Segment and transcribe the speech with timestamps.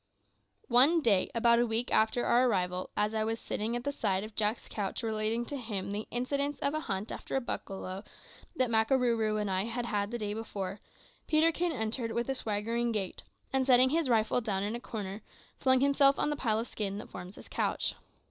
[0.67, 4.23] One day about a week after our arrival, as I was sitting at the side
[4.23, 8.03] of Jack's couch relating to him the incidents of a hunt after a buffalo
[8.55, 10.79] that Makarooroo and I had had the day before,
[11.27, 13.21] Peterkin entered with a swaggering gait,
[13.53, 15.21] and setting his rifle down in a corner,
[15.59, 17.93] flung himself on the pile of skins that formed his couch.